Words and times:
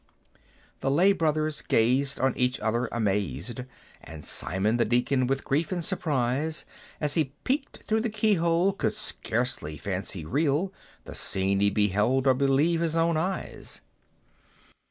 The 0.79 0.89
lay 0.89 1.11
brothers 1.13 1.61
gazed 1.61 2.19
on 2.19 2.35
each 2.35 2.59
other, 2.59 2.89
amazed; 2.91 3.65
And 4.03 4.25
Simon 4.25 4.77
the 4.77 4.83
Deacon, 4.85 5.27
with 5.27 5.43
grief 5.43 5.71
and 5.71 5.85
surprise. 5.85 6.65
As 6.99 7.13
he 7.13 7.33
peeped 7.43 7.83
through 7.83 8.01
the 8.01 8.09
key 8.09 8.33
hole, 8.33 8.73
could 8.73 8.93
scarce 8.93 9.57
fancy 9.57 10.25
real 10.25 10.73
The 11.05 11.13
scene 11.13 11.59
he 11.59 11.69
beheld, 11.69 12.25
or 12.25 12.33
believe 12.33 12.81
his 12.81 12.95
own 12.95 13.15
eyes. 13.15 13.81